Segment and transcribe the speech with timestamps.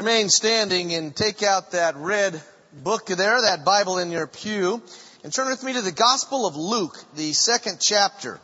[0.00, 2.40] Remain standing and take out that red
[2.72, 4.82] book there, that Bible in your pew,
[5.22, 8.40] and turn with me to the Gospel of Luke, the second chapter.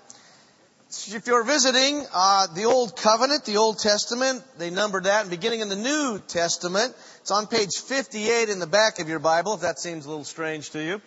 [0.91, 5.61] If you're visiting uh, the Old Covenant, the Old Testament, they numbered that, and beginning
[5.61, 9.63] in the New Testament, it's on page 58 in the back of your Bible, if
[9.63, 11.01] that seems a little strange to you.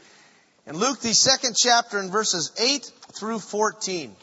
[0.65, 4.15] And Luke, the second chapter, in verses 8 through 14.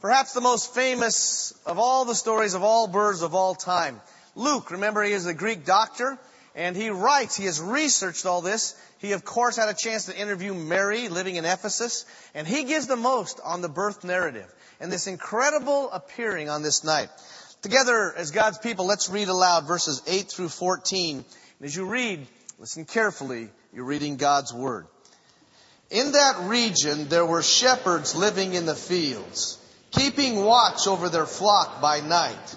[0.00, 4.00] Perhaps the most famous of all the stories of all birds of all time.
[4.34, 6.18] Luke, remember he is a Greek doctor,
[6.54, 8.74] and he writes, he has researched all this.
[8.98, 12.04] He of course had a chance to interview Mary living in Ephesus,
[12.34, 16.84] and he gives the most on the birth narrative and this incredible appearing on this
[16.84, 17.08] night.
[17.62, 21.16] Together as God's people, let's read aloud verses 8 through 14.
[21.16, 21.24] And
[21.62, 22.26] as you read,
[22.58, 24.86] listen carefully, you're reading God's Word.
[25.90, 29.58] In that region there were shepherds living in the fields,
[29.92, 32.56] keeping watch over their flock by night.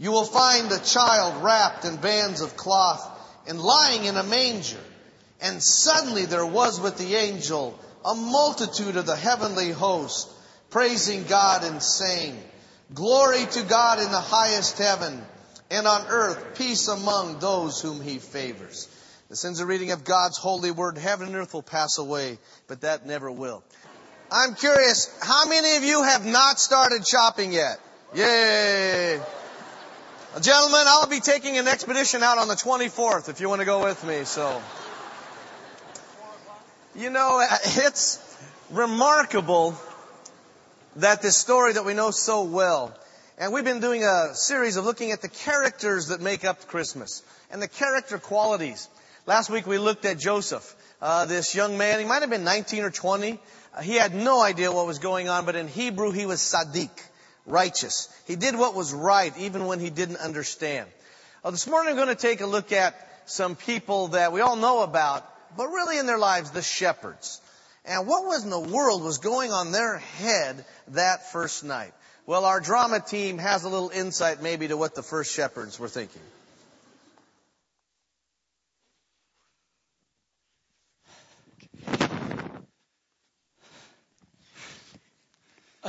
[0.00, 3.06] You will find a child wrapped in bands of cloth
[3.46, 4.80] and lying in a manger.
[5.42, 10.30] And suddenly there was with the angel a multitude of the heavenly host,
[10.70, 12.42] praising God and saying,
[12.94, 15.20] Glory to God in the highest heaven,
[15.70, 18.88] and on earth peace among those whom he favors.
[19.28, 20.96] The ends of reading of God's holy word.
[20.96, 23.62] Heaven and earth will pass away, but that never will.
[24.32, 27.78] I'm curious, how many of you have not started shopping yet?
[28.14, 29.20] Yay!
[30.38, 33.82] Gentlemen, I'll be taking an expedition out on the 24th if you want to go
[33.82, 34.62] with me, so.
[36.94, 38.38] You know, it's
[38.70, 39.76] remarkable
[40.96, 42.96] that this story that we know so well,
[43.38, 47.24] and we've been doing a series of looking at the characters that make up Christmas
[47.50, 48.88] and the character qualities.
[49.26, 51.98] Last week we looked at Joseph, uh, this young man.
[51.98, 53.40] He might have been 19 or 20.
[53.74, 56.90] Uh, he had no idea what was going on, but in Hebrew he was Sadiq
[57.50, 58.08] righteous.
[58.26, 60.88] He did what was right even when he didn't understand.
[61.42, 62.94] Well, this morning I'm going to take a look at
[63.26, 67.40] some people that we all know about, but really in their lives, the shepherds.
[67.84, 71.92] And what was in the world was going on their head that first night?
[72.26, 75.88] Well, our drama team has a little insight maybe to what the first shepherds were
[75.88, 76.22] thinking.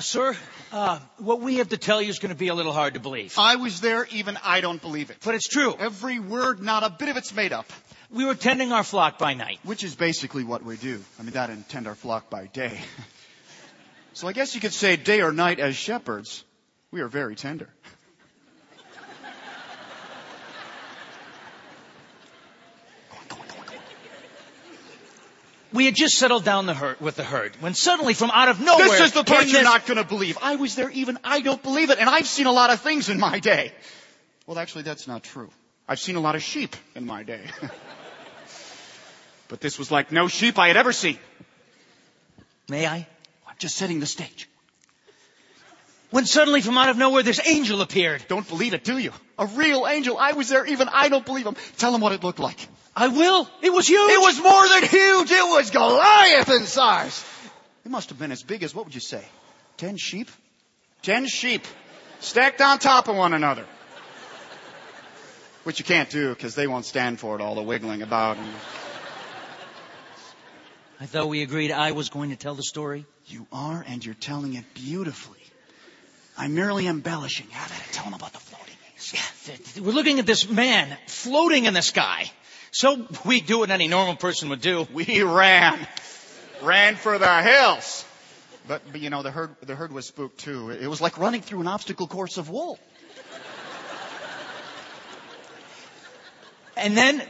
[0.01, 0.35] Sir,
[0.72, 3.00] uh, what we have to tell you is going to be a little hard to
[3.00, 3.35] believe.
[3.38, 5.17] I was there, even I don't believe it.
[5.23, 5.75] But it's true.
[5.78, 7.72] Every word, not a bit of it's made up.
[8.09, 9.59] We were tending our flock by night.
[9.63, 11.01] Which is basically what we do.
[11.19, 12.79] I mean, that and tend our flock by day.
[14.13, 16.44] so I guess you could say day or night as shepherds,
[16.91, 17.69] we are very tender.
[25.81, 28.62] We had just settled down the herd, with the herd when suddenly from out of
[28.62, 28.88] nowhere.
[28.88, 30.38] This is the part you're this- not going to believe.
[30.40, 33.09] I was there, even I don't believe it, and I've seen a lot of things
[33.09, 33.74] in my day.
[34.46, 35.50] Well, actually, that's not true.
[35.88, 37.42] I've seen a lot of sheep in my day.
[39.47, 41.18] but this was like no sheep I had ever seen.
[42.69, 43.08] May I?
[43.48, 44.48] I'm just setting the stage.
[46.11, 48.25] When suddenly from out of nowhere this angel appeared.
[48.27, 49.11] Don't believe it, do you?
[49.39, 50.17] A real angel.
[50.17, 51.55] I was there, even I don't believe him.
[51.77, 52.67] Tell him what it looked like.
[52.95, 53.49] I will.
[53.61, 54.11] It was huge.
[54.11, 55.31] It was more than huge.
[55.31, 57.25] It was Goliath in size.
[57.85, 59.23] It must have been as big as, what would you say?
[59.77, 60.29] Ten sheep?
[61.01, 61.63] Ten sheep.
[62.19, 63.66] Stacked on top of one another.
[65.63, 68.38] Which you can't do because they won't stand for it, all the wiggling about.
[68.38, 68.53] And
[71.00, 73.05] I thought we agreed I was going to tell the story.
[73.25, 75.41] you are, and you're telling it beautifully.
[76.41, 77.46] I'm merely embellishing.
[77.53, 77.72] At.
[77.91, 78.74] Tell him about the floating.
[79.13, 82.31] Yeah, we're looking at this man floating in the sky.
[82.72, 84.88] So we do what any normal person would do.
[84.92, 85.88] We ran.
[86.63, 88.04] ran for the hills.
[88.68, 90.71] But, but you know, the herd, the herd was spooked too.
[90.71, 92.80] It was like running through an obstacle course of wool.
[96.75, 97.21] And then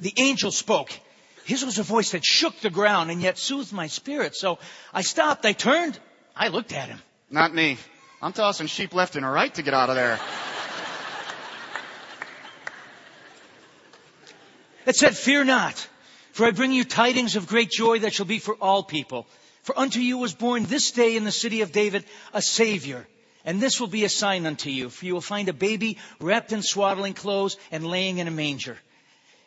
[0.00, 0.98] the angel spoke.
[1.44, 4.34] His was a voice that shook the ground and yet soothed my spirit.
[4.34, 4.60] So
[4.94, 5.98] I stopped, I turned,
[6.34, 7.02] I looked at him.
[7.30, 7.78] Not me.
[8.22, 10.18] I'm tossing sheep left and right to get out of there.
[14.86, 15.88] It said, Fear not,
[16.32, 19.26] for I bring you tidings of great joy that shall be for all people.
[19.64, 23.06] For unto you was born this day in the city of David a Savior.
[23.44, 26.52] And this will be a sign unto you, for you will find a baby wrapped
[26.52, 28.78] in swaddling clothes and laying in a manger.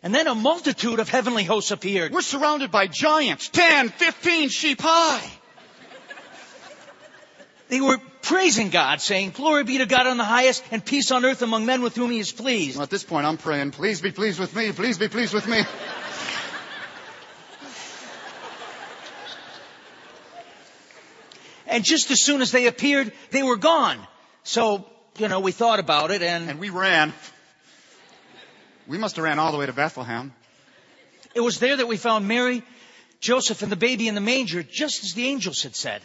[0.04, 2.14] And then a multitude of heavenly hosts appeared.
[2.14, 5.30] We're surrounded by giants, 10, 15 sheep high.
[7.70, 11.24] They were praising God, saying, Glory be to God on the highest, and peace on
[11.24, 12.78] earth among men with whom he is pleased.
[12.78, 15.48] Well, at this point, I'm praying, please be pleased with me, please be pleased with
[15.48, 15.64] me.
[21.68, 24.00] And just as soon as they appeared, they were gone.
[24.44, 24.86] So,
[25.20, 27.14] you know, we thought about it and, And we ran.
[28.88, 30.34] We must have ran all the way to Bethlehem.
[31.36, 32.64] it was there that we found Mary,
[33.20, 36.02] Joseph, and the baby in the manger, just as the angels had said.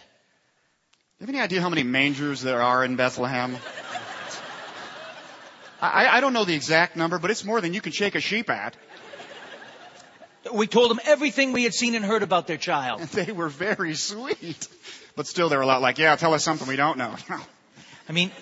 [1.20, 3.56] You have any idea how many mangers there are in Bethlehem?
[5.80, 8.20] I, I don't know the exact number, but it's more than you can shake a
[8.20, 8.76] sheep at.
[10.52, 13.00] We told them everything we had seen and heard about their child.
[13.00, 14.66] And they were very sweet.
[15.14, 17.14] But still, they were a lot like, yeah, tell us something we don't know.
[18.08, 18.32] I mean,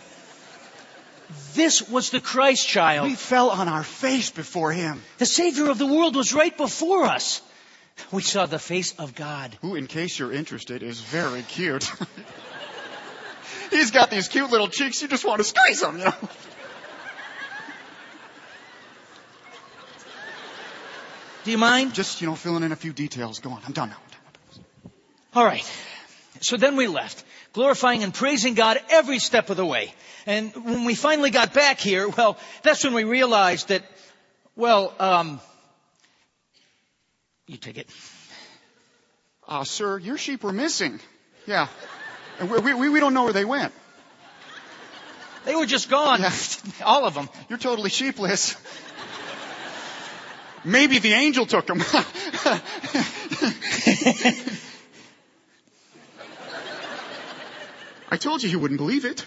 [1.52, 3.06] this was the Christ child.
[3.06, 5.02] we fell on our face before him.
[5.18, 7.42] The Savior of the world was right before us.
[8.10, 9.56] We saw the face of God.
[9.60, 11.92] Who, in case you're interested, is very cute.
[13.72, 16.14] He's got these cute little cheeks, you just want to squeeze them, you know.
[21.44, 21.94] Do you mind?
[21.94, 23.40] Just, you know, filling in a few details.
[23.40, 23.96] Go on, I'm done now.
[25.34, 25.64] All right.
[26.40, 27.24] So then we left,
[27.54, 29.94] glorifying and praising God every step of the way.
[30.26, 33.82] And when we finally got back here, well, that's when we realized that,
[34.54, 35.40] well, um,
[37.46, 37.88] you take it.
[39.48, 41.00] Uh, sir, your sheep were missing.
[41.46, 41.68] Yeah.
[42.42, 43.72] And we, we, we don't know where they went.
[45.44, 46.22] They were just gone.
[46.22, 46.32] Yeah.
[46.84, 47.28] All of them.
[47.48, 48.56] You're totally sheepless.
[50.64, 51.80] Maybe the angel took them.
[58.10, 59.24] I told you you wouldn't believe it.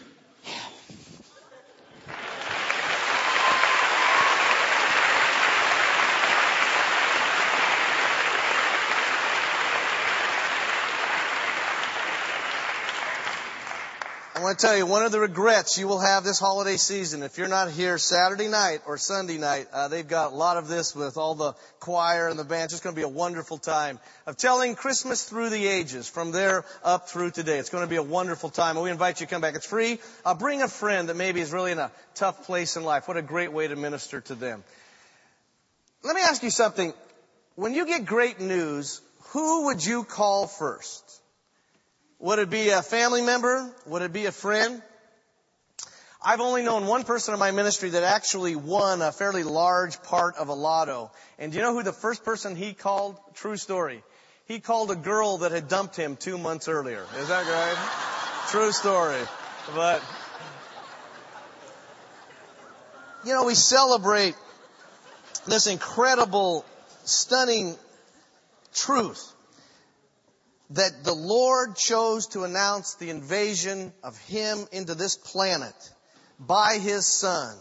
[14.57, 17.49] To tell you, one of the regrets you will have this holiday season, if you're
[17.49, 21.17] not here Saturday night or Sunday night, uh, they've got a lot of this with
[21.17, 22.65] all the choir and the band.
[22.65, 26.31] It's just going to be a wonderful time of telling Christmas through the ages, from
[26.31, 27.57] there up through today.
[27.57, 29.55] It's going to be a wonderful time, we invite you to come back.
[29.55, 29.99] It's free.
[30.23, 33.07] Uh, bring a friend that maybe is really in a tough place in life.
[33.07, 34.63] What a great way to minister to them.
[36.03, 36.93] Let me ask you something.
[37.55, 41.03] When you get great news, who would you call first?
[42.19, 43.69] Would it be a family member?
[43.88, 44.81] Would it be a friend?
[46.23, 50.38] I've only known one person in my ministry that actually won a fairly large part
[50.38, 51.12] of a lotto.
[51.38, 53.19] And do you know who the first person he called?
[53.35, 54.01] True story.
[54.47, 57.06] He called a girl that had dumped him two months earlier.
[57.19, 58.50] Is that right?
[58.50, 59.21] True story.
[59.75, 60.01] But,
[63.23, 64.35] you know, we celebrate
[65.45, 66.65] this incredible,
[67.03, 67.75] stunning
[68.73, 69.34] truth
[70.71, 75.75] that the Lord chose to announce the invasion of Him into this planet
[76.39, 77.56] by His Son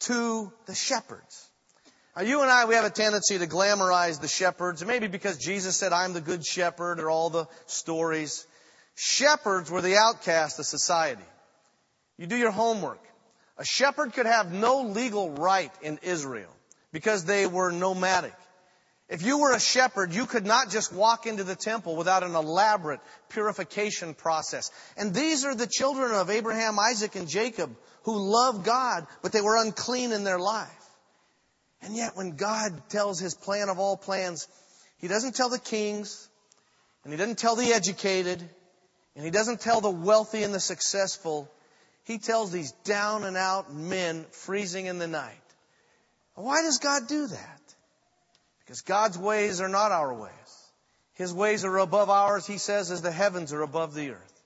[0.00, 1.48] to the shepherds.
[2.16, 5.76] Now you and I, we have a tendency to glamorize the shepherds, maybe because Jesus
[5.76, 8.46] said, I'm the good shepherd, or all the stories.
[8.94, 11.24] Shepherds were the outcast of society.
[12.18, 13.00] You do your homework.
[13.58, 16.50] A shepherd could have no legal right in Israel
[16.92, 18.34] because they were nomadic.
[19.08, 22.34] If you were a shepherd, you could not just walk into the temple without an
[22.34, 24.70] elaborate purification process.
[24.96, 29.40] And these are the children of Abraham, Isaac, and Jacob who loved God, but they
[29.40, 30.70] were unclean in their life.
[31.82, 34.46] And yet when God tells his plan of all plans,
[34.98, 36.28] he doesn't tell the kings,
[37.02, 38.42] and he doesn't tell the educated,
[39.16, 41.50] and he doesn't tell the wealthy and the successful.
[42.04, 45.34] He tells these down and out men freezing in the night.
[46.34, 47.60] Why does God do that?
[48.64, 50.32] Because God's ways are not our ways.
[51.14, 54.42] His ways are above ours, he says, as the heavens are above the earth.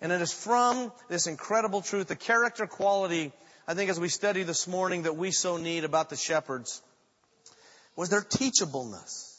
[0.00, 3.32] And it is from this incredible truth, the character quality,
[3.68, 6.82] I think as we study this morning, that we so need about the shepherds,
[7.96, 9.36] was their teachableness.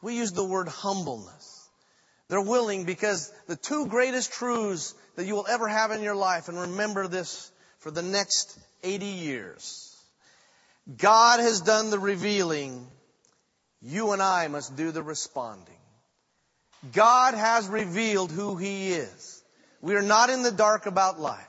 [0.00, 1.68] We use the word humbleness.
[2.28, 6.48] They're willing because the two greatest truths that you will ever have in your life,
[6.48, 9.96] and remember this for the next 80 years.
[10.96, 12.86] God has done the revealing.
[13.82, 15.74] You and I must do the responding.
[16.92, 19.42] God has revealed who He is.
[19.80, 21.46] We are not in the dark about life.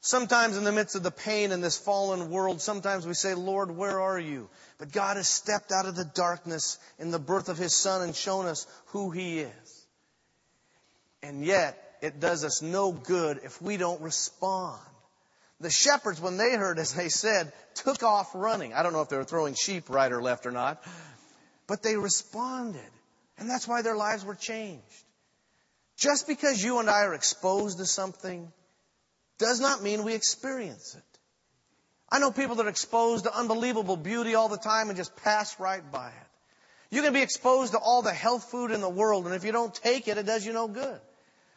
[0.00, 3.70] Sometimes in the midst of the pain in this fallen world, sometimes we say, Lord,
[3.70, 4.48] where are you?
[4.78, 8.14] But God has stepped out of the darkness in the birth of His Son and
[8.14, 9.86] shown us who He is.
[11.22, 14.80] And yet, it does us no good if we don't respond.
[15.60, 18.74] The shepherds, when they heard, as they said, took off running.
[18.74, 20.84] I don't know if they were throwing sheep right or left or not,
[21.66, 22.80] but they responded.
[23.38, 24.82] And that's why their lives were changed.
[25.96, 28.50] Just because you and I are exposed to something
[29.38, 31.02] does not mean we experience it.
[32.08, 35.58] I know people that are exposed to unbelievable beauty all the time and just pass
[35.58, 36.26] right by it.
[36.90, 39.50] You can be exposed to all the health food in the world, and if you
[39.50, 41.00] don't take it, it does you no good.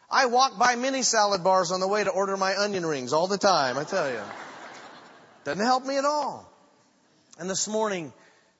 [0.10, 3.28] I walk by many salad bars on the way to order my onion rings all
[3.28, 4.22] the time, I tell you.
[5.44, 6.52] Doesn't help me at all.
[7.38, 8.12] And this morning,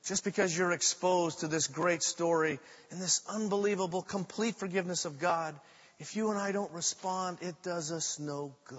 [0.06, 2.58] just because you're exposed to this great story
[2.90, 5.54] and this unbelievable complete forgiveness of God,
[5.98, 8.78] if you and I don't respond, it does us no good.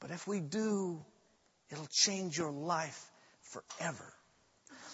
[0.00, 1.04] But if we do,
[1.70, 3.10] it'll change your life
[3.42, 4.12] forever.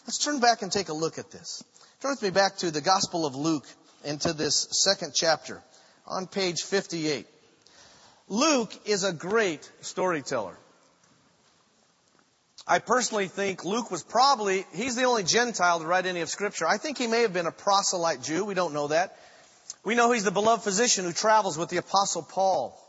[0.07, 1.63] Let's turn back and take a look at this.
[2.01, 3.67] Turn with me back to the Gospel of Luke
[4.05, 5.63] into this second chapter
[6.07, 7.27] on page 58.
[8.29, 10.57] Luke is a great storyteller.
[12.71, 16.69] I personally think Luke was probably, he's the only Gentile to write any of Scripture.
[16.69, 18.45] I think he may have been a proselyte Jew.
[18.45, 19.17] We don't know that.
[19.85, 22.81] We know he's the beloved physician who travels with the Apostle Paul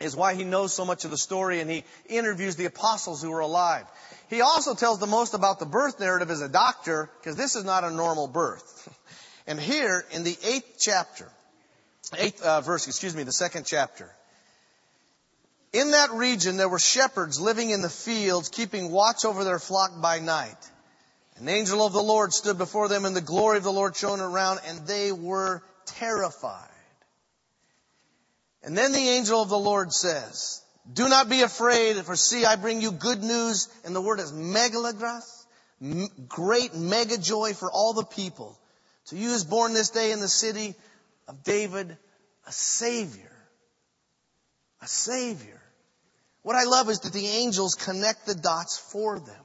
[0.00, 3.30] is why he knows so much of the story and he interviews the apostles who
[3.30, 3.86] were alive.
[4.28, 7.64] He also tells the most about the birth narrative as a doctor because this is
[7.64, 8.94] not a normal birth.
[9.46, 11.26] And here in the eighth chapter,
[12.18, 14.10] eighth uh, verse, excuse me, the second chapter.
[15.76, 20.00] In that region there were shepherds living in the fields keeping watch over their flock
[20.00, 20.56] by night.
[21.36, 24.20] An angel of the Lord stood before them and the glory of the Lord shone
[24.20, 26.70] around and they were terrified.
[28.62, 32.56] And then the angel of the Lord says, do not be afraid, for see, I
[32.56, 35.46] bring you good news, and the word is megalagras,
[36.28, 38.58] great mega joy for all the people.
[39.06, 40.74] To you is born this day in the city
[41.28, 41.96] of David
[42.46, 43.32] a Savior.
[44.80, 45.55] A Savior.
[46.46, 49.44] What I love is that the angels connect the dots for them.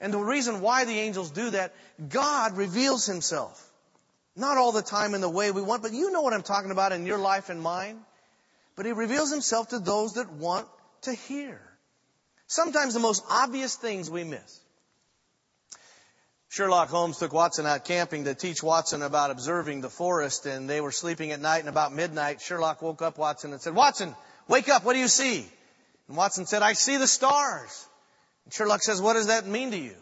[0.00, 1.72] And the reason why the angels do that,
[2.10, 3.60] God reveals Himself.
[4.36, 6.72] Not all the time in the way we want, but you know what I'm talking
[6.72, 8.04] about in your life and mine
[8.76, 10.66] but he reveals himself to those that want
[11.02, 11.60] to hear.
[12.46, 14.60] Sometimes the most obvious things we miss.
[16.48, 20.80] Sherlock Holmes took Watson out camping to teach Watson about observing the forest, and they
[20.80, 24.14] were sleeping at night, and about midnight, Sherlock woke up Watson and said, Watson,
[24.46, 25.46] wake up, what do you see?
[26.08, 27.88] And Watson said, I see the stars.
[28.44, 29.96] And Sherlock says, what does that mean to you?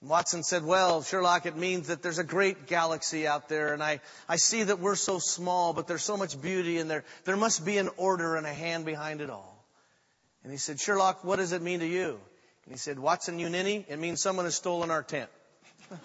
[0.00, 3.82] And Watson said, well, Sherlock, it means that there's a great galaxy out there and
[3.82, 7.04] I, I see that we're so small, but there's so much beauty in there.
[7.24, 9.64] There must be an order and a hand behind it all.
[10.42, 12.20] And he said, Sherlock, what does it mean to you?
[12.64, 15.30] And he said, Watson, you ninny, it means someone has stolen our tent.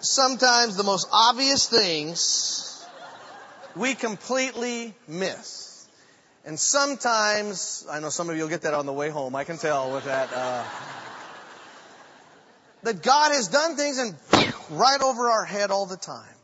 [0.00, 2.86] Sometimes the most obvious things
[3.76, 5.63] we completely miss.
[6.46, 9.44] And sometimes, I know some of you will get that on the way home, I
[9.44, 10.64] can tell with that, uh,
[12.82, 14.14] that God has done things and
[14.70, 16.34] right over our head all the time.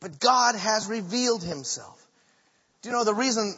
[0.00, 2.04] But God has revealed Himself.
[2.82, 3.54] Do you know the reason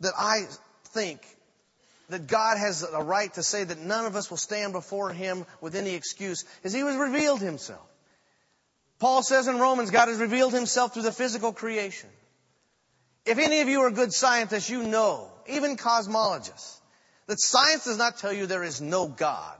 [0.00, 0.42] that I
[0.86, 1.20] think
[2.08, 5.46] that God has a right to say that none of us will stand before Him
[5.60, 7.86] with any excuse is He has revealed Himself.
[8.98, 12.10] Paul says in Romans, God has revealed Himself through the physical creation.
[13.28, 16.78] If any of you are good scientists, you know, even cosmologists,
[17.26, 19.54] that science does not tell you there is no God.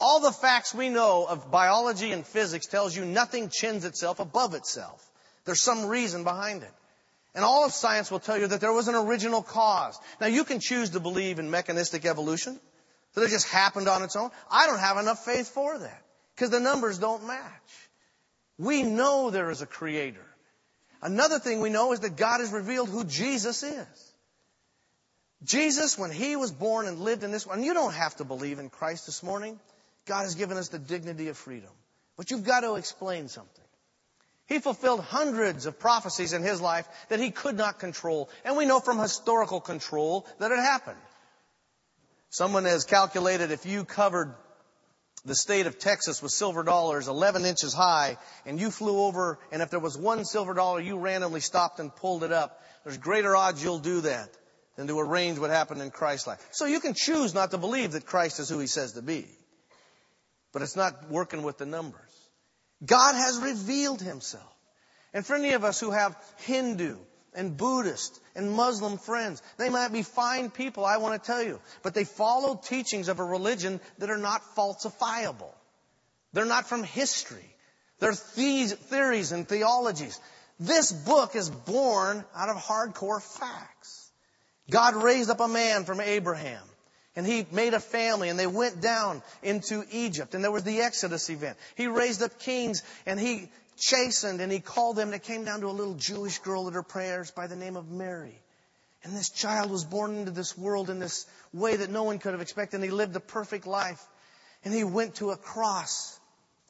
[0.00, 4.54] All the facts we know of biology and physics tells you nothing chins itself above
[4.54, 5.06] itself.
[5.44, 6.72] There's some reason behind it.
[7.34, 9.98] And all of science will tell you that there was an original cause.
[10.18, 12.58] Now you can choose to believe in mechanistic evolution,
[13.12, 14.30] that it just happened on its own.
[14.50, 16.02] I don't have enough faith for that,
[16.34, 17.88] because the numbers don't match.
[18.56, 20.24] We know there is a creator.
[21.00, 24.12] Another thing we know is that God has revealed who Jesus is.
[25.44, 28.24] Jesus, when He was born and lived in this world, and you don't have to
[28.24, 29.58] believe in Christ this morning.
[30.06, 31.70] God has given us the dignity of freedom.
[32.16, 33.64] But you've got to explain something.
[34.46, 38.30] He fulfilled hundreds of prophecies in His life that He could not control.
[38.44, 40.96] And we know from historical control that it happened.
[42.30, 44.34] Someone has calculated if you covered
[45.24, 49.62] the state of Texas with silver dollars 11 inches high and you flew over and
[49.62, 53.34] if there was one silver dollar you randomly stopped and pulled it up, there's greater
[53.36, 54.30] odds you'll do that
[54.76, 56.46] than to arrange what happened in Christ's life.
[56.52, 59.26] So you can choose not to believe that Christ is who he says to be.
[60.52, 62.00] But it's not working with the numbers.
[62.84, 64.54] God has revealed himself.
[65.12, 66.96] And for any of us who have Hindu
[67.34, 69.42] and Buddhist and Muslim friends.
[69.56, 73.20] They might be fine people, I want to tell you, but they follow teachings of
[73.20, 75.52] a religion that are not falsifiable.
[76.32, 77.54] They're not from history.
[78.00, 80.18] They're theories and theologies.
[80.60, 84.10] This book is born out of hardcore facts.
[84.70, 86.62] God raised up a man from Abraham.
[87.16, 90.82] And he made a family and they went down into Egypt and there was the
[90.82, 91.58] Exodus event.
[91.74, 95.60] He raised up kings and he chastened and he called them and it came down
[95.60, 98.38] to a little Jewish girl at her prayers by the name of Mary.
[99.04, 102.32] And this child was born into this world in this way that no one could
[102.32, 104.04] have expected and he lived a perfect life.
[104.64, 106.18] And he went to a cross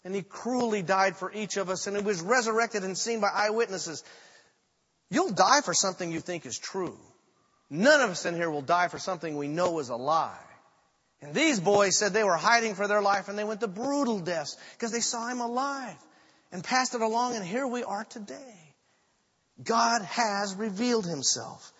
[0.04, 3.30] and he cruelly died for each of us and he was resurrected and seen by
[3.32, 4.04] eyewitnesses.
[5.10, 6.98] You'll die for something you think is true.
[7.70, 10.36] None of us in here will die for something we know is a lie.
[11.20, 14.20] And these boys said they were hiding for their life and they went to brutal
[14.20, 15.96] deaths because they saw him alive
[16.52, 18.74] and passed it along and here we are today.
[19.62, 21.72] God has revealed himself.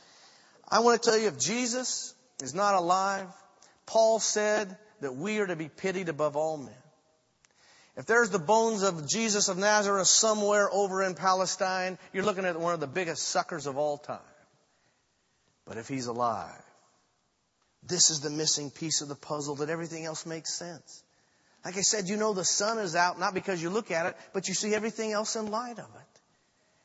[0.69, 3.29] I want to tell you if Jesus is not alive,
[3.87, 6.75] Paul said that we are to be pitied above all men.
[7.97, 12.59] If there's the bones of Jesus of Nazareth somewhere over in Palestine, you're looking at
[12.59, 14.21] one of the biggest suckers of all time.
[15.65, 16.63] But if he's alive,
[17.83, 21.03] this is the missing piece of the puzzle that everything else makes sense.
[21.69, 24.17] Like I said, you know the sun is out not because you look at it,
[24.33, 26.21] but you see everything else in light of it.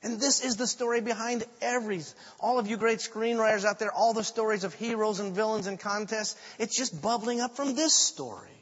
[0.06, 2.02] And this is the story behind every,
[2.38, 5.80] all of you great screenwriters out there, all the stories of heroes and villains and
[5.80, 8.60] contests, it's just bubbling up from this story.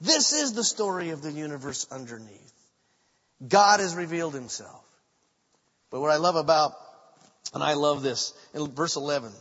[0.00, 2.54] This is the story of the universe underneath.
[3.46, 4.86] God has revealed himself.
[5.90, 6.72] But what I love about
[7.52, 9.32] and I love this in verse 11.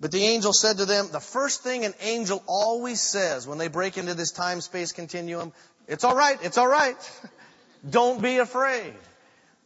[0.00, 3.68] But the angel said to them, the first thing an angel always says when they
[3.68, 5.52] break into this time space continuum,
[5.86, 6.96] it's alright, it's alright.
[7.88, 8.94] Don't be afraid.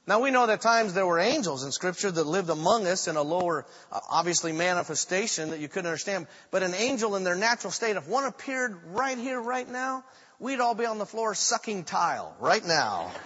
[0.07, 3.17] Now we know that times there were angels in scripture that lived among us in
[3.17, 6.27] a lower, uh, obviously manifestation that you couldn't understand.
[6.51, 10.05] But an angel in their natural state, if one appeared right here, right now,
[10.39, 13.13] we'd all be on the floor sucking tile right now.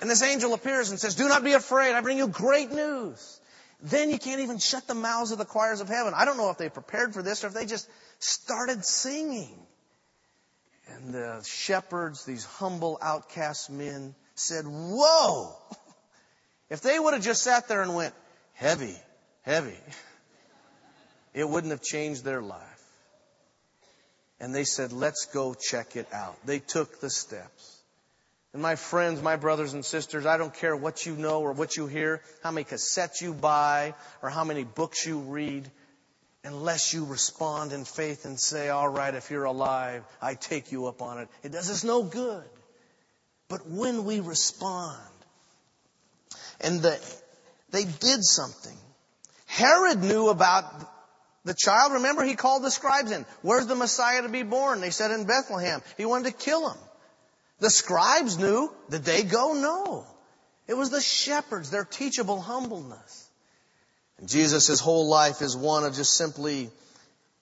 [0.00, 1.94] And this angel appears and says, do not be afraid.
[1.94, 3.37] I bring you great news.
[3.80, 6.12] Then you can't even shut the mouths of the choirs of heaven.
[6.16, 9.56] I don't know if they prepared for this or if they just started singing.
[10.88, 15.56] And the shepherds, these humble outcast men, said, whoa!
[16.70, 18.12] If they would have just sat there and went,
[18.52, 18.94] heavy,
[19.40, 19.78] heavy,
[21.32, 22.82] it wouldn't have changed their life.
[24.38, 26.36] And they said, let's go check it out.
[26.44, 27.77] They took the steps.
[28.52, 31.76] And my friends, my brothers and sisters, I don't care what you know or what
[31.76, 35.70] you hear, how many cassettes you buy or how many books you read,
[36.44, 40.86] unless you respond in faith and say, all right, if you're alive, I take you
[40.86, 41.28] up on it.
[41.42, 42.44] It does us no good.
[43.48, 44.98] But when we respond,
[46.60, 46.98] and the,
[47.70, 48.76] they did something.
[49.46, 50.64] Herod knew about
[51.44, 51.94] the child.
[51.94, 53.24] Remember, he called the scribes in.
[53.42, 54.80] Where's the Messiah to be born?
[54.80, 55.82] They said in Bethlehem.
[55.96, 56.78] He wanted to kill him.
[57.60, 58.72] The scribes knew.
[58.90, 59.52] Did they go?
[59.52, 60.06] No.
[60.66, 63.28] It was the shepherds, their teachable humbleness.
[64.18, 66.70] And Jesus' whole life is one of just simply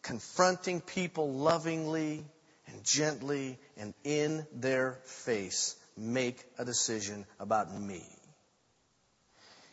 [0.03, 2.25] confronting people lovingly
[2.69, 8.05] and gently and in their face make a decision about me.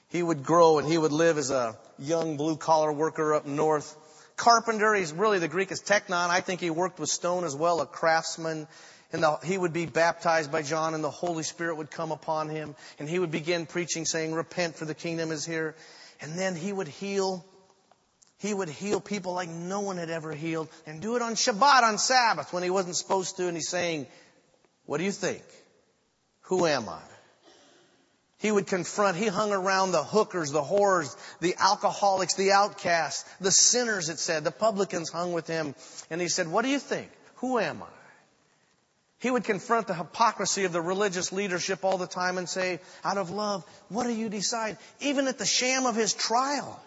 [0.10, 3.96] He would grow and he would live as a young blue collar worker up north.
[4.36, 6.30] Carpenter, he's really the Greek is tekton.
[6.30, 8.68] I think he worked with stone as well, a craftsman
[9.14, 12.50] and the, he would be baptized by John and the Holy Spirit would come upon
[12.50, 15.76] him and he would begin preaching saying, repent for the kingdom is here.
[16.20, 17.46] And then he would heal,
[18.40, 21.84] he would heal people like no one had ever healed and do it on Shabbat,
[21.84, 23.48] on Sabbath when he wasn't supposed to.
[23.48, 24.08] And he's saying,
[24.86, 25.44] what do you think?
[26.48, 27.00] Who am I?
[28.40, 33.52] He would confront, he hung around the hookers, the whores, the alcoholics, the outcasts, the
[33.52, 34.44] sinners, it said.
[34.44, 35.76] The publicans hung with him.
[36.10, 37.10] And he said, what do you think?
[37.36, 38.03] Who am I?
[39.24, 43.18] He would confront the hypocrisy of the religious leadership all the time and say, out
[43.18, 44.78] of love, what do you decide?
[45.00, 46.78] Even at the sham of his trial.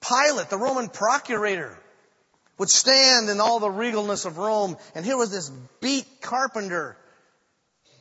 [0.00, 1.76] Pilate, the Roman procurator,
[2.56, 6.96] would stand in all the regalness of Rome, and here was this beat carpenter.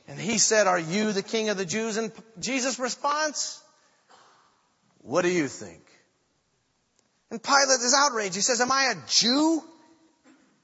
[0.08, 1.98] And he said, are you the king of the Jews?
[1.98, 3.60] And Jesus' response,
[5.00, 5.82] what do you think?
[7.32, 8.36] And Pilate is outraged.
[8.36, 9.64] He says, am I a Jew?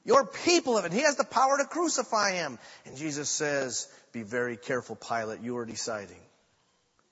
[0.08, 0.94] Your people of it.
[0.94, 2.58] He has the power to crucify him.
[2.86, 5.42] And Jesus says, be very careful, Pilate.
[5.42, 6.22] You are deciding.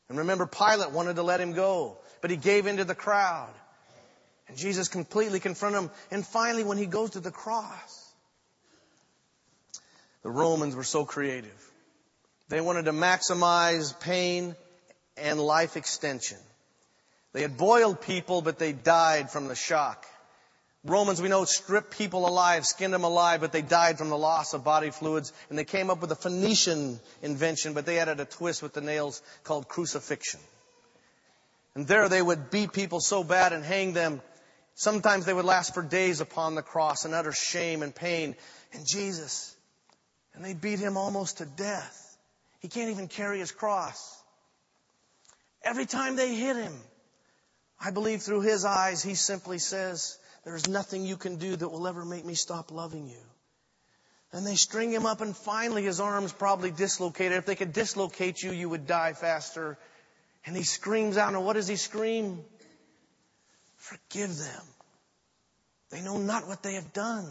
[0.08, 3.54] And remember, Pilate wanted to let him go, but he gave in to the crowd.
[4.48, 5.92] And Jesus completely confronted him.
[6.10, 8.14] And finally, when he goes to the cross,
[10.24, 11.70] the Romans were so creative.
[12.48, 14.56] They wanted to maximize pain
[15.18, 16.38] and life extension.
[17.34, 20.06] They had boiled people, but they died from the shock.
[20.86, 24.54] Romans, we know, stripped people alive, skinned them alive, but they died from the loss
[24.54, 25.34] of body fluids.
[25.50, 28.82] And they came up with a Phoenician invention, but they added a twist with the
[28.82, 30.40] nails called crucifixion.
[31.74, 34.22] And there they would beat people so bad and hang them.
[34.76, 38.36] Sometimes they would last for days upon the cross in utter shame and pain.
[38.72, 39.56] And Jesus,
[40.36, 42.18] and they beat him almost to death.
[42.60, 44.22] He can't even carry his cross.
[45.64, 46.74] Every time they hit him,
[47.80, 51.88] I believe through his eyes, he simply says, there's nothing you can do that will
[51.88, 53.24] ever make me stop loving you.
[54.32, 57.38] And they string him up and finally his arms probably dislocated.
[57.38, 59.78] If they could dislocate you, you would die faster.
[60.46, 62.44] And he screams out, and what does he scream?
[63.78, 64.64] Forgive them.
[65.90, 67.28] They know not what they have done.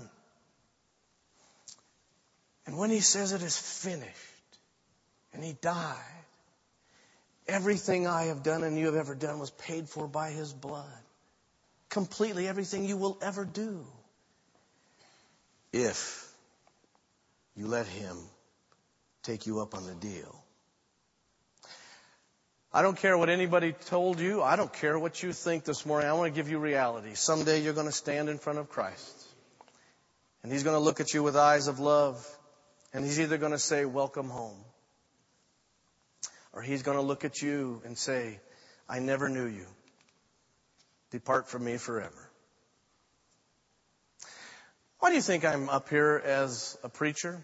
[2.67, 4.09] And when he says it is finished,
[5.33, 5.99] and he died,
[7.47, 11.04] everything I have done and you have ever done was paid for by his blood.
[11.95, 13.87] Completely everything you will ever do.
[15.73, 16.29] If
[17.55, 18.17] you let him
[19.23, 20.45] take you up on the deal.
[22.73, 24.43] I don't care what anybody told you.
[24.43, 26.09] I don't care what you think this morning.
[26.09, 27.15] I want to give you reality.
[27.15, 29.29] Someday you're going to stand in front of Christ.
[30.43, 32.27] And He's going to look at you with eyes of love.
[32.93, 34.59] And He's either going to say, welcome home.
[36.53, 38.41] Or He's going to look at you and say,
[38.89, 39.67] I never knew you.
[41.15, 42.29] Depart from me forever.
[44.99, 47.41] Why do you think I'm up here as a preacher?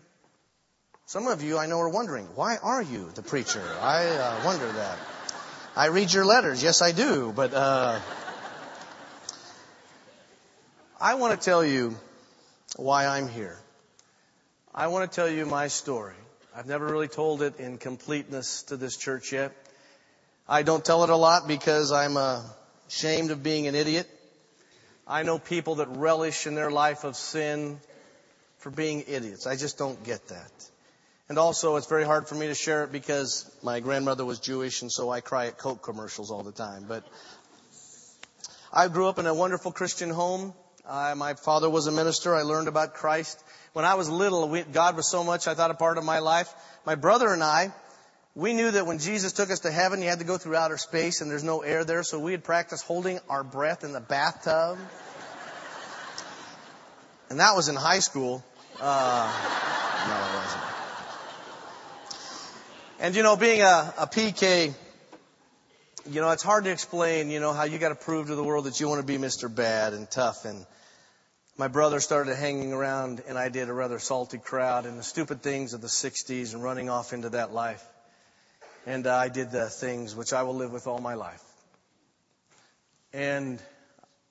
[1.06, 3.62] Some of you I know are wondering, why are you the preacher?
[3.80, 4.98] I uh, wonder that.
[5.76, 6.64] I read your letters.
[6.64, 7.32] Yes, I do.
[7.32, 8.00] But uh,
[11.00, 11.94] I want to tell you
[12.74, 13.56] why I'm here.
[14.74, 16.16] I want to tell you my story.
[16.56, 19.52] I've never really told it in completeness to this church yet.
[20.48, 22.42] I don't tell it a lot because I'm uh,
[22.90, 24.10] ashamed of being an idiot.
[25.06, 27.78] I know people that relish in their life of sin
[28.58, 29.46] for being idiots.
[29.46, 30.50] I just don't get that.
[31.28, 34.82] And also, it's very hard for me to share it because my grandmother was Jewish,
[34.82, 36.86] and so I cry at Coke commercials all the time.
[36.88, 37.04] But
[38.72, 40.52] I grew up in a wonderful Christian home.
[40.88, 42.34] I, my father was a minister.
[42.34, 43.40] I learned about Christ.
[43.72, 46.18] When I was little, we, God was so much I thought a part of my
[46.18, 46.52] life.
[46.84, 47.70] My brother and I,
[48.34, 50.78] we knew that when Jesus took us to heaven, you had to go through outer
[50.78, 54.00] space and there's no air there, so we had practiced holding our breath in the
[54.00, 54.78] bathtub.
[57.28, 58.44] And that was in high school.
[58.80, 59.30] Uh,
[60.08, 60.62] no, it wasn't.
[63.00, 64.74] And you know, being a, a PK,
[66.08, 68.44] you know, it's hard to explain, you know, how you got to prove to the
[68.44, 69.54] world that you want to be Mr.
[69.54, 70.44] Bad and tough.
[70.44, 70.66] And
[71.56, 75.42] my brother started hanging around and I did a rather salty crowd and the stupid
[75.42, 77.84] things of the 60s and running off into that life.
[78.86, 81.42] And I did the things which I will live with all my life.
[83.12, 83.60] And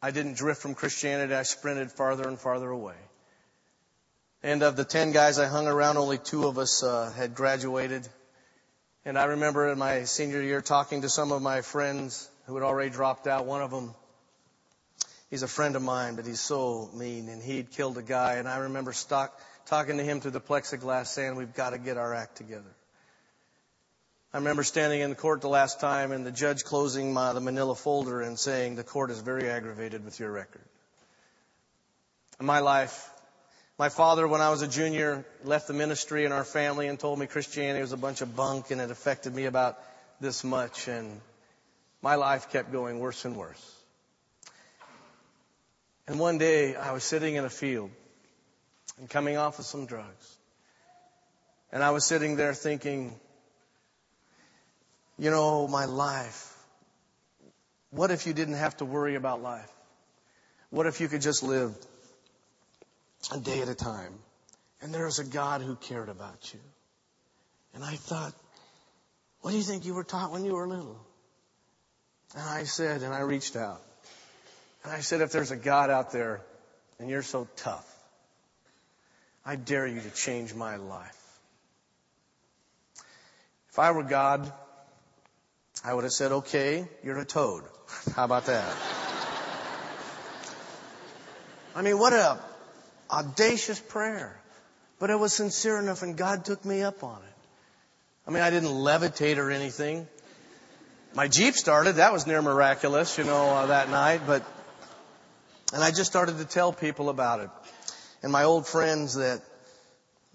[0.01, 1.33] I didn't drift from Christianity.
[1.33, 2.95] I sprinted farther and farther away.
[4.41, 8.07] And of the 10 guys I hung around, only two of us uh, had graduated.
[9.03, 12.63] And I remember in my senior year talking to some of my friends who had
[12.63, 13.45] already dropped out.
[13.45, 13.93] One of them,
[15.29, 18.35] he's a friend of mine, but he's so mean and he'd killed a guy.
[18.35, 21.97] And I remember stock, talking to him through the plexiglass saying, we've got to get
[21.97, 22.73] our act together.
[24.31, 27.41] I remember standing in the court the last time and the judge closing my, the
[27.41, 30.61] manila folder and saying, the court is very aggravated with your record.
[32.39, 33.09] In my life,
[33.79, 37.17] my father, when I was a junior, left the ministry in our family and told
[37.17, 39.79] me Christianity was a bunch of bunk and it affected me about
[40.21, 40.87] this much.
[40.87, 41.21] And
[42.03, 43.75] my life kept going worse and worse.
[46.07, 47.89] And one day I was sitting in a field
[48.99, 50.37] and coming off of some drugs.
[51.71, 53.15] And I was sitting there thinking,
[55.19, 56.55] you know, my life.
[57.91, 59.71] What if you didn't have to worry about life?
[60.69, 61.75] What if you could just live
[63.31, 64.13] a day at a time.
[64.81, 66.59] And there was a God who cared about you.
[67.73, 68.33] And I thought,
[69.41, 70.99] what do you think you were taught when you were little?
[72.35, 73.81] And I said, and I reached out.
[74.83, 76.41] And I said, if there's a God out there
[76.99, 77.85] and you're so tough,
[79.45, 81.15] I dare you to change my life.
[83.71, 84.51] If I were God,
[85.83, 87.63] I would have said, okay, you're a toad.
[88.15, 88.75] How about that?
[91.75, 92.37] I mean, what a
[93.09, 94.37] audacious prayer.
[94.99, 97.33] But it was sincere enough and God took me up on it.
[98.27, 100.07] I mean, I didn't levitate or anything.
[101.15, 101.95] My Jeep started.
[101.95, 104.21] That was near miraculous, you know, uh, that night.
[104.27, 104.43] But,
[105.73, 107.49] and I just started to tell people about it.
[108.21, 109.41] And my old friends that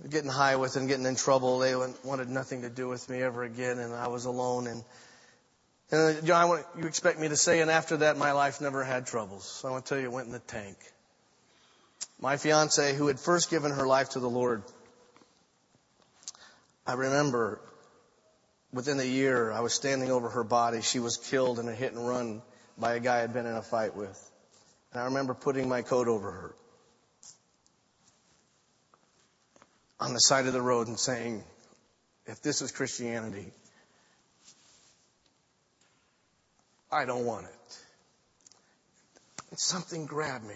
[0.03, 3.21] were getting high with and getting in trouble, they wanted nothing to do with me
[3.21, 3.79] ever again.
[3.79, 4.67] And I was alone.
[4.67, 4.83] And,
[5.91, 8.33] and uh, John, know, I want, you expect me to say, and after that, my
[8.33, 9.45] life never had troubles.
[9.45, 10.77] So I want to tell you, it went in the tank
[12.21, 14.63] my fiance who had first given her life to the Lord,
[16.87, 17.61] I remember
[18.73, 20.81] within a year, I was standing over her body.
[20.81, 22.43] She was killed in a hit and run
[22.79, 24.19] by a guy I'd been in a fight with.
[24.93, 26.55] And I remember putting my coat over her
[30.01, 31.45] on the side of the road and saying,
[32.27, 33.53] if this is Christianity,
[36.95, 37.79] I don't want it.
[39.51, 40.55] And something grabbed me.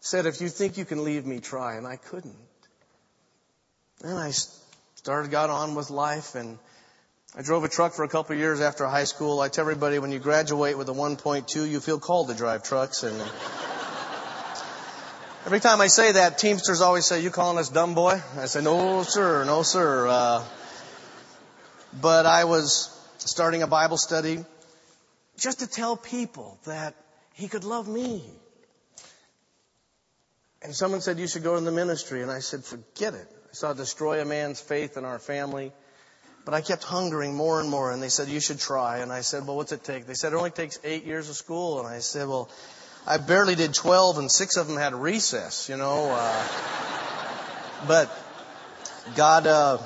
[0.00, 1.74] Said, if you think you can leave me, try.
[1.74, 2.36] And I couldn't.
[4.00, 4.30] Then I
[4.94, 6.58] started, got on with life and
[7.36, 9.40] I drove a truck for a couple of years after high school.
[9.40, 13.02] I tell everybody when you graduate with a 1.2, you feel called to drive trucks
[13.02, 13.20] and
[15.44, 18.22] every time I say that, Teamsters always say, you calling us dumb boy?
[18.38, 20.06] I say, no sir, no sir.
[20.06, 20.44] Uh,
[22.00, 24.44] but I was starting a Bible study
[25.38, 26.94] just to tell people that
[27.34, 28.22] he could love me.
[30.62, 32.22] And someone said, you should go in the ministry.
[32.22, 33.28] And I said, forget it.
[33.50, 35.72] I saw destroy a man's faith in our family.
[36.44, 37.92] But I kept hungering more and more.
[37.92, 38.98] And they said, you should try.
[38.98, 40.06] And I said, well, what's it take?
[40.06, 41.78] They said, it only takes eight years of school.
[41.78, 42.50] And I said, well,
[43.06, 46.10] I barely did 12 and six of them had recess, you know.
[46.10, 46.48] Uh,
[47.86, 48.10] but
[49.14, 49.78] God, uh,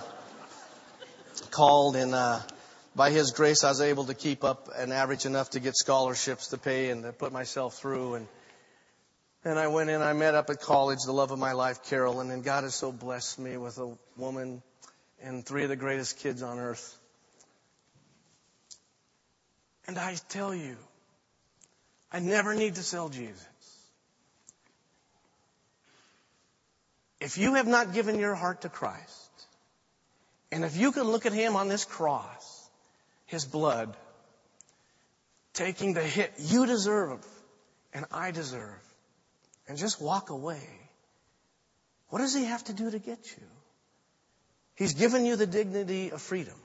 [1.51, 2.41] called and, uh,
[2.95, 6.49] by His grace, I was able to keep up an average enough to get scholarships
[6.49, 8.15] to pay and to put myself through.
[8.15, 8.29] And
[9.45, 12.31] and I went in, I met up at college, the love of my life, Carolyn,
[12.31, 14.63] and God has so blessed me with a woman
[15.21, 16.97] and three of the greatest kids on earth.
[19.89, 20.77] And I tell you,
[22.13, 23.49] I never need to sell Jesus.
[27.21, 29.31] If you have not given your heart to Christ,
[30.53, 32.52] and if you can look at Him on this cross,
[33.33, 33.97] His blood,
[35.55, 37.27] taking the hit you deserve
[37.95, 38.83] and I deserve,
[39.67, 40.61] and just walk away,
[42.11, 43.47] what does he have to do to get you?
[44.75, 46.59] He's given you the dignity of freedom.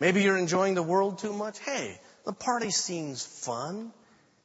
[0.00, 1.58] Maybe you're enjoying the world too much.
[1.58, 3.92] Hey, the party seems fun.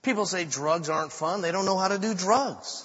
[0.02, 1.42] People say drugs aren't fun.
[1.42, 2.84] They don't know how to do drugs.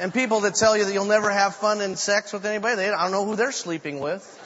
[0.00, 2.88] and people that tell you that you'll never have fun in sex with anybody, they,
[2.88, 4.42] I don't know who they're sleeping with.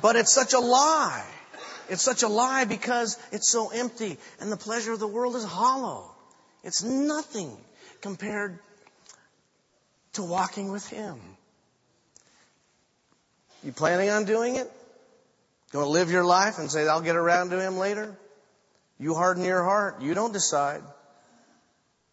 [0.00, 1.24] But it's such a lie.
[1.88, 5.44] It's such a lie because it's so empty and the pleasure of the world is
[5.44, 6.10] hollow.
[6.62, 7.56] It's nothing
[8.00, 8.58] compared
[10.14, 11.18] to walking with Him.
[13.64, 14.70] You planning on doing it?
[15.72, 18.16] Going to live your life and say, I'll get around to Him later?
[18.98, 20.02] You harden your heart.
[20.02, 20.82] You don't decide.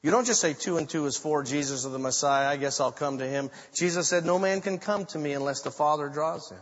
[0.02, 2.80] You don't just say two and two is four, Jesus or the Messiah, I guess
[2.80, 3.50] I'll come to Him.
[3.74, 6.62] Jesus said, no man can come to me unless the Father draws him.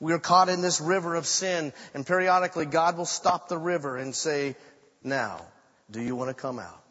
[0.00, 3.98] We are caught in this river of sin, and periodically God will stop the river
[3.98, 4.56] and say,
[5.04, 5.42] Now,
[5.90, 6.82] do you want to come out?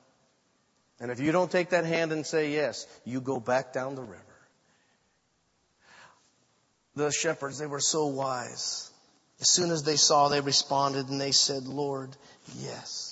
[0.99, 4.03] And if you don't take that hand and say yes, you go back down the
[4.03, 4.23] river.
[6.95, 8.91] The shepherds, they were so wise.
[9.39, 12.15] As soon as they saw, they responded and they said, Lord,
[12.57, 13.08] yes.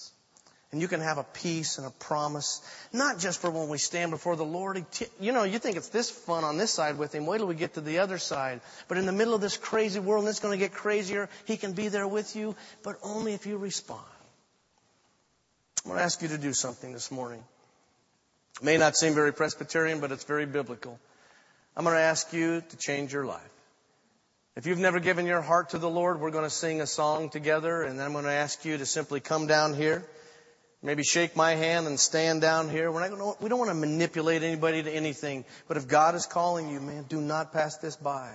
[0.71, 4.11] And you can have a peace and a promise, not just for when we stand
[4.11, 4.83] before the Lord.
[5.17, 7.25] You know, you think it's this fun on this side with Him.
[7.25, 8.59] Wait till we get to the other side.
[8.89, 11.55] But in the middle of this crazy world, and it's going to get crazier, He
[11.55, 12.53] can be there with you,
[12.83, 14.03] but only if you respond.
[15.85, 17.41] I'm going to ask you to do something this morning.
[18.59, 20.99] It may not seem very Presbyterian, but it's very biblical.
[21.77, 23.39] I'm going to ask you to change your life.
[24.57, 27.29] If you've never given your heart to the Lord, we're going to sing a song
[27.29, 30.03] together, and then I'm going to ask you to simply come down here.
[30.87, 32.89] Maybe shake my hand and stand down here.
[32.89, 35.43] We're not going to, we don't want to manipulate anybody to anything.
[35.67, 38.29] But if God is calling you, man, do not pass this by.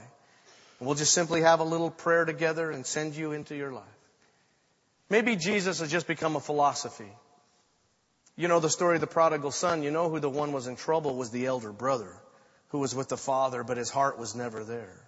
[0.78, 3.84] And we'll just simply have a little prayer together and send you into your life.
[5.08, 7.10] Maybe Jesus has just become a philosophy.
[8.36, 9.82] You know the story of the prodigal son.
[9.82, 12.14] You know who the one was in trouble was the elder brother
[12.68, 15.00] who was with the father, but his heart was never there.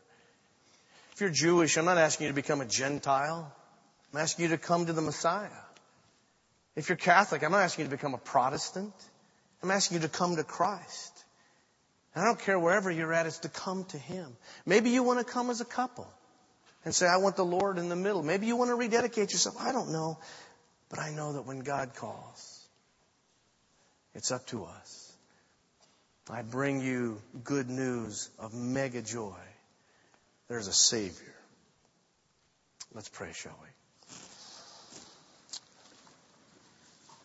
[1.12, 3.52] If you're Jewish, I'm not asking you to become a Gentile.
[4.14, 5.50] I'm asking you to come to the Messiah.
[6.76, 8.92] If you're Catholic, I'm not asking you to become a Protestant.
[9.62, 11.24] I'm asking you to come to Christ.
[12.14, 14.36] And I don't care wherever you're at, it's to come to Him.
[14.66, 16.08] Maybe you want to come as a couple
[16.84, 18.22] and say, I want the Lord in the middle.
[18.22, 19.56] Maybe you want to rededicate yourself.
[19.58, 20.18] I don't know.
[20.90, 22.66] But I know that when God calls,
[24.14, 25.12] it's up to us.
[26.30, 29.36] I bring you good news of mega joy.
[30.48, 31.34] There's a Savior.
[32.94, 33.68] Let's pray, shall we?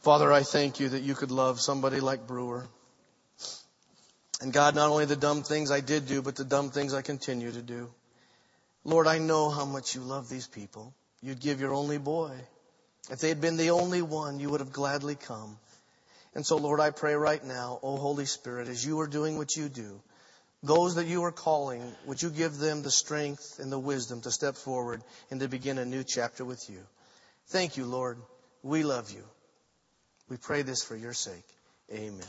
[0.02, 2.68] Father, I thank you that you could love somebody like Brewer.
[4.42, 7.02] And God, not only the dumb things I did do, but the dumb things I
[7.02, 7.90] continue to do.
[8.86, 10.94] Lord, I know how much you love these people.
[11.22, 12.32] You'd give your only boy.
[13.12, 15.58] If they had been the only one, you would have gladly come.
[16.34, 19.58] And so, Lord, I pray right now, O Holy Spirit, as you are doing what
[19.58, 20.02] you do,
[20.62, 24.32] Those that you are calling, would you give them the strength and the wisdom to
[24.32, 26.82] step forward and to begin a new chapter with you?
[27.48, 28.18] Thank you, Lord.
[28.62, 29.24] We love you.
[30.30, 31.46] We pray this for your sake.
[31.92, 32.28] Amen.